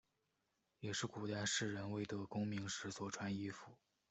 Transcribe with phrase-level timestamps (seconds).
[0.79, 3.71] 也是古代士人未得功名时所穿衣服。